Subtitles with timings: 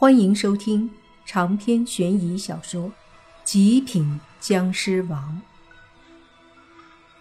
[0.00, 0.88] 欢迎收听
[1.26, 2.84] 长篇悬疑小说
[3.42, 5.42] 《极品僵尸王》，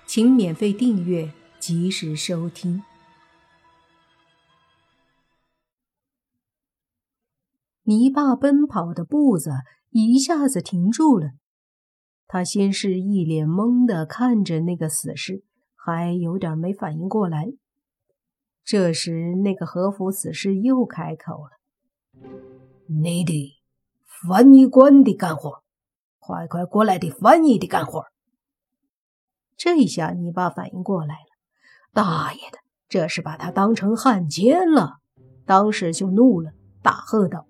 [0.06, 2.84] 请免费订阅，及时收听。
[7.82, 9.50] 泥巴奔跑的步子
[9.90, 11.32] 一下子停住了，
[12.28, 17.48] 他先是一脸懵的看着那个死士，还有点没反应过来。
[18.64, 22.57] 这时，那个和服死士又开口了。
[22.90, 23.54] 你的
[24.28, 25.62] 翻译官的干活，
[26.20, 28.06] 快快过来的翻译的干活。
[29.58, 31.30] 这下你爸反应过来了，
[31.94, 34.98] 大爷的，这是把他当成汉奸了！
[35.46, 36.52] 当时就怒了，
[36.82, 37.48] 大喝道：“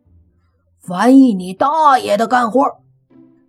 [0.81, 2.61] 翻译你大爷的干活！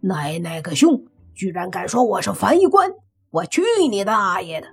[0.00, 2.90] 奶奶个熊，居然敢说我是翻译官！
[3.30, 4.68] 我去你大爷的！”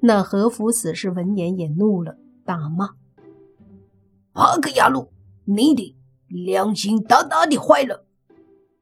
[0.00, 2.90] 那和服死士闻言也怒了，大骂
[4.32, 5.10] ：“八格牙路！”
[5.44, 5.96] 你的
[6.28, 8.06] 良心大大的坏了！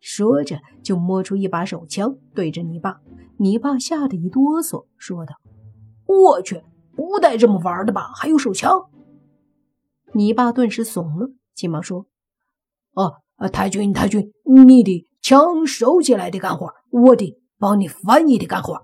[0.00, 3.00] 说着，就摸出一把手枪，对着你爸。
[3.38, 5.34] 你爸吓得一哆嗦，说道
[6.06, 6.62] ：“我去，
[6.94, 8.10] 不带这么玩的吧？
[8.14, 8.88] 还有手枪！”
[10.14, 12.06] 你爸顿时怂了，急忙说
[12.94, 13.14] ：“哦，
[13.52, 14.32] 太君，太君，
[14.66, 18.82] 你的枪收起来的干活，我的帮你翻译的干活。”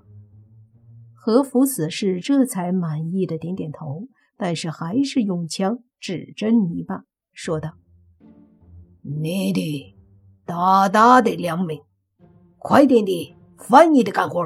[1.14, 7.04] 和服死士这才满意的点点头，但是还是用枪指着你爸。
[7.40, 7.70] 说道
[9.00, 9.96] ：“你的
[10.44, 11.80] 大大的良民，
[12.58, 14.44] 快点的翻译的干活。”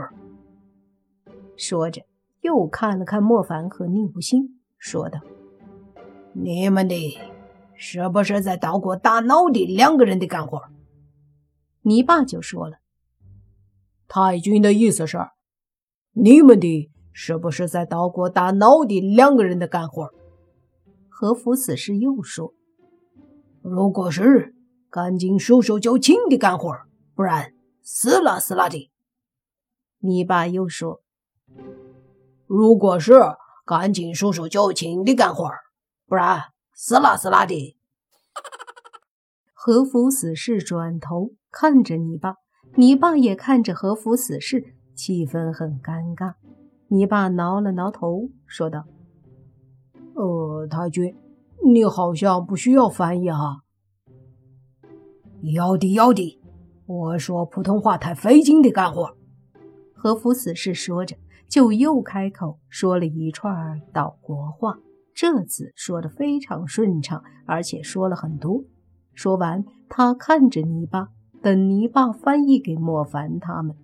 [1.57, 2.03] 说着，
[2.43, 5.20] 又看了看莫凡和宁无心，说道
[6.37, 7.19] ：“你们的
[7.75, 10.61] 是不是在捣鼓大脑的两个人的干活？”
[11.81, 12.77] 你爸就说了
[14.07, 15.17] ：“太君的意思是，
[16.11, 20.11] 你们的是不是在捣鼓大脑的两个人的干活？”
[21.09, 22.53] 和服死士又说。
[23.62, 24.55] 如果是，
[24.91, 26.77] 赶紧束手就擒的干活，
[27.14, 28.91] 不然死啦死啦的。
[30.00, 31.00] 你爸又说
[32.48, 33.12] ：“如果是，
[33.64, 35.48] 赶紧束手就擒的干活，
[36.06, 36.42] 不然
[36.74, 37.77] 死啦死啦的。”
[39.55, 42.34] 和服死士转头看着你爸，
[42.74, 46.34] 你爸也看着和服死士，气氛很尴尬。
[46.89, 48.84] 你爸挠了挠头，说道
[50.14, 51.17] ：“呃，太君。”
[51.64, 53.62] 你好像不需要翻译哈，
[55.55, 56.40] 要的要的，
[56.86, 59.17] 我说普通话太费劲的干活。
[59.95, 61.17] 和服死士说着，
[61.48, 64.78] 就又开口说了一串岛国话，
[65.14, 68.64] 这次说的非常顺畅，而且说了很多。
[69.14, 73.77] 说完，他看着泥巴，等泥巴翻译给莫凡他们。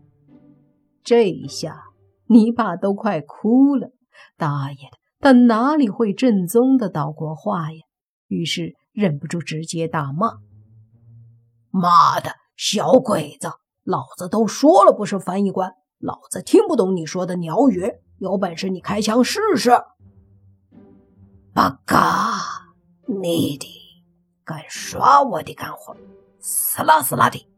[1.05, 1.85] 这一下，
[2.27, 3.93] 泥巴都快哭了，
[4.37, 4.98] 大爷的！
[5.21, 7.79] 他哪里会正宗的岛国话呀？
[8.29, 10.39] 于是忍不住直接大骂
[11.71, 13.49] ：“妈的，小鬼子！
[13.85, 17.91] 老子都说了不是翻译官，老子听不懂你说的鸟语。
[18.19, 19.71] 有本事你开枪试试！”
[21.55, 22.41] 八嘎！
[23.07, 23.67] 你的
[24.45, 25.97] 敢耍我的干活，
[26.39, 27.49] 死啦死啦的！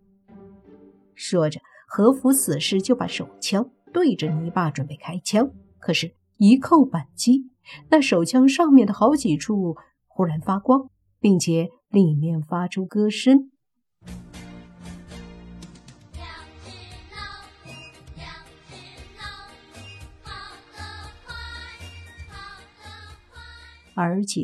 [1.15, 5.51] 说着，和服死士就把手枪对着泥巴准备开枪，
[5.81, 7.51] 可是，一扣扳机。
[7.91, 10.89] 那手枪上面的好几处忽然发光，
[11.21, 13.51] 并且里面发出歌声。
[23.95, 24.41] 而且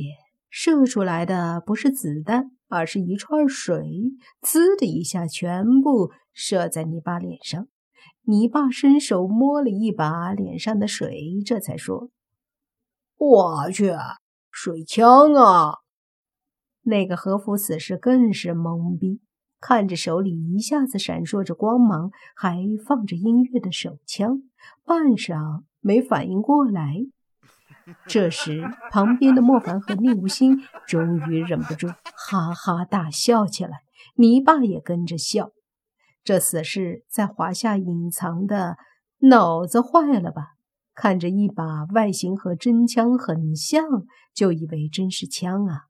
[0.50, 7.66] 射出来的不是子弹，而是一串水，呲的一下，全部射在泥巴脸上。
[8.22, 12.10] 泥巴伸手摸了一把脸上的水，这才说。
[13.16, 13.92] 我去，
[14.50, 15.78] 水枪啊！
[16.82, 19.20] 那个和服死士更是懵逼，
[19.60, 24.42] 看着手里一下子闪烁着光芒，还放着音乐的手枪，
[24.84, 26.96] 半晌没反应过来。
[28.06, 33.78] 这时，旁边的莫凡和宁无心终于忍不住哈哈大笑起来，
[34.16, 35.50] 泥巴也跟着笑。
[36.26, 38.78] 这死士在华夏隐藏的
[39.30, 40.54] 脑子坏了吧？
[40.92, 43.84] 看着一把外形和真枪很像，
[44.34, 45.82] 就以为真是枪啊！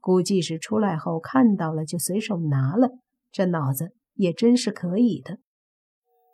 [0.00, 2.92] 估计是出来后看到了就随手拿了，
[3.30, 5.36] 这脑子也真是可以的。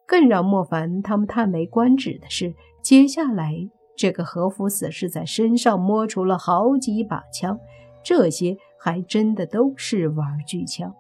[0.07, 3.53] 更让莫凡他们叹为观止的是，接下来
[3.97, 7.59] 这个和服死士在身上摸出了好几把枪，
[8.05, 10.95] 这些还真的都是玩具枪。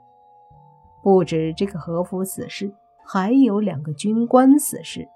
[1.02, 2.72] 不止这个和服死士，
[3.04, 5.08] 还有两个军官死士。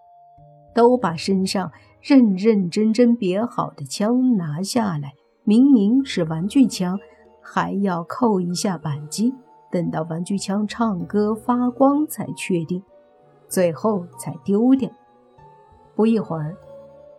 [0.74, 1.70] 都把身上
[2.02, 5.12] 认认真真别好的枪拿下来，
[5.44, 6.98] 明明是玩具枪，
[7.40, 9.32] 还要扣一下扳机，
[9.70, 12.82] 等到玩具枪唱歌发光才确定，
[13.46, 14.90] 最后才丢掉。
[15.94, 16.56] 不一会儿，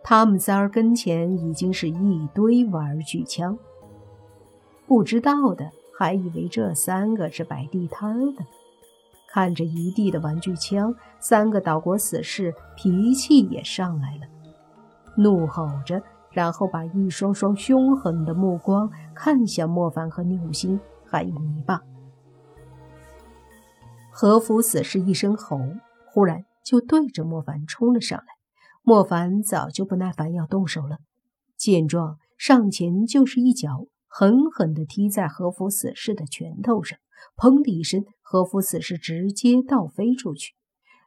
[0.02, 3.58] 他们仨跟前已经是一堆玩具枪。
[4.86, 8.44] 不知道的还以为这三个是摆地摊的。
[9.28, 14.26] 看着一地的玩具枪，三个岛国死士脾气也上来了，
[15.16, 21.82] 怒吼着，然后把一双双凶狠的目光看向莫凡和宁武星，还有泥巴。
[24.10, 25.60] 和服死士一声吼，
[26.06, 28.24] 忽然就对着莫凡冲了上来。
[28.82, 30.98] 莫凡早就不耐烦要动手了，
[31.58, 33.84] 见状上前就是一脚，
[34.18, 36.98] 狠狠地踢在和服死士的拳头上。
[37.36, 40.54] 砰的一声，和服死士直接倒飞出去。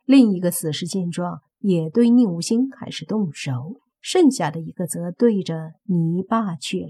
[0.05, 6.89] 另一个死士见状，也对宁无心开始动手，剩下的一个则对着泥巴去了。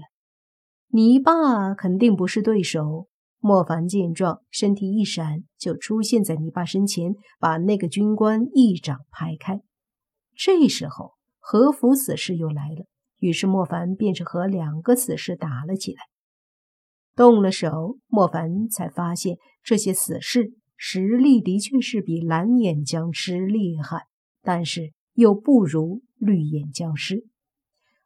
[0.88, 3.08] 泥巴肯定不是对手。
[3.38, 9.62] 莫凡见状，身体一闪，就出现在泥巴身前，把那个军官一掌拍开。
[10.36, 12.84] 这时候，和服死士又来了，
[13.18, 16.02] 于是莫凡便是和两个死士打了起来。
[17.14, 24.06] 动了手，莫凡才发现这些死士实力的确是比蓝眼僵尸厉害，
[24.42, 27.26] 但是又不如绿眼僵尸。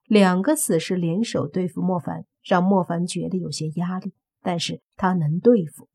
[0.07, 4.13] 两个死士联手对付莫凡，让莫凡觉得有些压力，
[4.43, 5.89] 但是他能对付，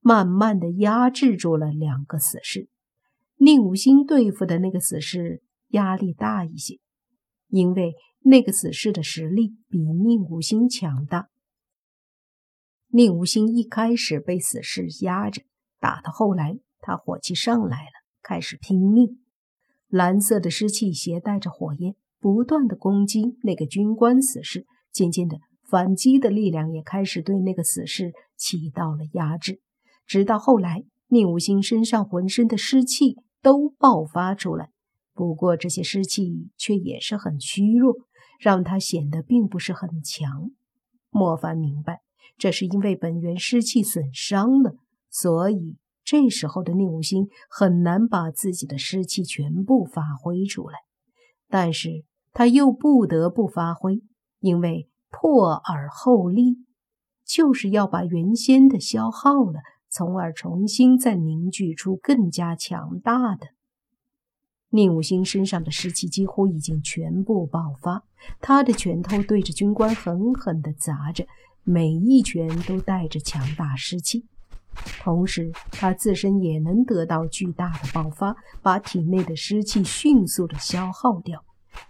[0.00, 2.68] 慢慢的压制住了两个死士。
[3.36, 6.78] 宁武星对付的那个死士压力大一些，
[7.48, 11.28] 因为那个死士的实力比宁武星强大。
[12.94, 15.40] 宁无心一开始被死士压着，
[15.80, 17.92] 打到后来，他火气上来了，
[18.22, 19.18] 开始拼命。
[19.88, 24.66] 蓝色的湿气携带着火焰，不断的攻击那个军官死士。
[24.92, 25.38] 渐渐的，
[25.70, 29.62] 反击的力量也开始对那个死士起到了压制。
[30.06, 34.68] 直到后来，宁无心身上浑身的湿气都爆发出来，
[35.14, 37.94] 不过这些湿气却也是很虚弱，
[38.38, 40.50] 让他显得并不是很强。
[41.12, 42.00] 莫凡明白。
[42.38, 44.74] 这是因为本源湿气损伤了，
[45.08, 50.78] 所以这时候的宁武星很难把自己的湿气全部发挥出来。
[51.48, 54.02] 但是他又不得不发挥，
[54.40, 56.64] 因为破而后立，
[57.24, 63.48] 就是要把原先的消耗了，从而重新再凝聚出更加强大的。
[64.74, 68.04] 宁武星身上的湿气几乎已经全部爆发，
[68.40, 71.26] 他的拳头对着军官狠狠地砸着。
[71.62, 74.24] 每一拳都带着强大湿气，
[75.00, 81.44] 同时他自身也能得到巨大的爆发，把体内的湿气迅速的消耗掉。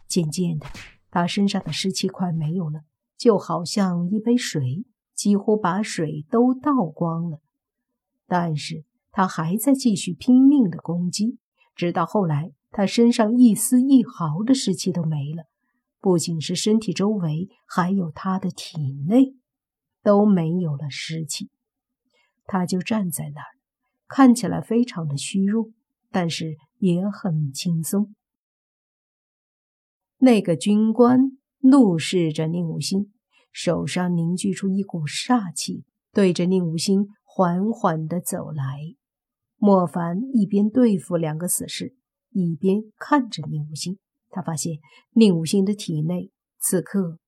[0.08, 0.66] 渐渐的，
[1.10, 2.80] 他身上的湿气快没有了，
[3.16, 4.84] 就好像一杯水
[5.14, 7.40] 几乎把水都倒光了。
[8.26, 11.38] 但是他还在继续拼命的攻击，
[11.74, 15.44] 直到后来，他身上一丝一毫的湿气都没了，
[16.00, 19.36] 不仅是身体周围，还有他的体内。
[20.04, 21.48] 都没有了湿气，
[22.46, 23.46] 他就站在那儿，
[24.08, 25.70] 看起来非常的虚弱，
[26.10, 28.12] 但是也很轻松。
[30.18, 33.12] 那个军官怒视着宁武星，
[33.52, 38.96] 手上凝聚出一股煞气，对着宁武星缓缓地走来。
[39.56, 41.94] 莫凡一边对付两个死士，
[42.32, 43.98] 一边看着宁无心，
[44.30, 44.78] 他发现
[45.12, 47.18] 宁无心的体内此刻。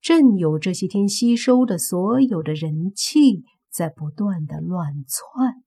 [0.00, 5.62] 正有这些天吸收的所有的人气在不断的乱窜，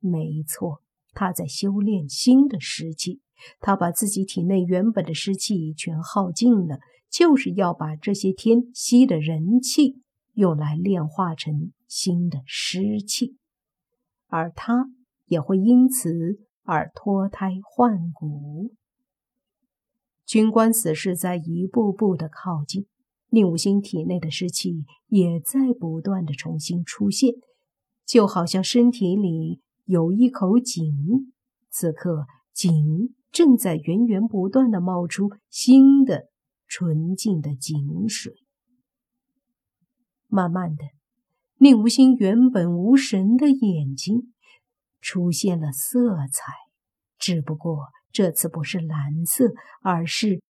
[0.00, 0.82] 没错，
[1.12, 3.20] 他在修炼新的湿气。
[3.60, 6.78] 他把自己体内原本的湿气全耗尽了，
[7.10, 10.00] 就是要把这些天吸的人气
[10.34, 13.36] 用来炼化成新的湿气，
[14.28, 14.86] 而他
[15.26, 18.74] 也会因此而脱胎换骨。
[20.24, 22.86] 军官死士在一步步的靠近。
[23.34, 27.32] 宁武星体内的湿气也在不断的重新出现，
[28.04, 31.32] 就好像身体里有一口井，
[31.70, 36.28] 此刻井正在源源不断的冒出新的
[36.68, 38.34] 纯净的井水。
[40.28, 40.84] 慢慢的，
[41.56, 44.31] 宁无心原本无神的眼睛
[45.02, 46.52] 出现了色彩，
[47.18, 50.40] 只不过这次不是蓝色，而是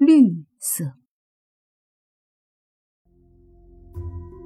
[0.00, 0.94] 绿色。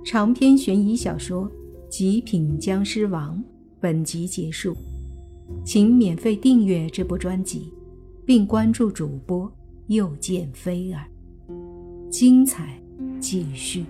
[0.04, 1.48] 长篇悬疑小说
[1.88, 3.38] 《极品僵尸王》
[3.80, 4.76] 本集结束，
[5.64, 7.72] 请免费订阅这部专辑，
[8.26, 9.50] 并关注主播
[9.86, 11.08] 又见菲儿，
[12.10, 12.82] 精彩
[13.20, 13.86] 继续。